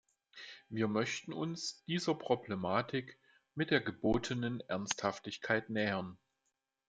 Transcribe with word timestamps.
Wir 0.67 0.87
möchten 0.87 1.31
uns 1.31 1.83
dieser 1.85 2.15
Problematik 2.15 3.19
mit 3.53 3.69
der 3.69 3.81
gebotenen 3.81 4.59
Ernsthaftigkeit 4.61 5.69
nähern. 5.69 6.17